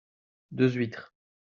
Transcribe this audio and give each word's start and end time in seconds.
Deux 0.49 0.71
huîtres. 0.77 1.13